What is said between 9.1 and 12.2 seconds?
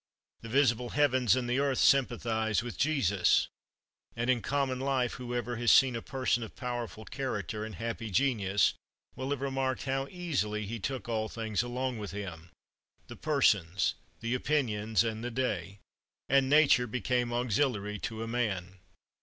will have remarked how easily he took all things along with